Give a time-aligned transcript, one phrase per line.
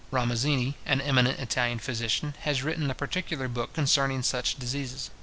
[0.09, 5.11] Ramuzzini, an eminent Italian physician, has written a particular book concerning such diseases.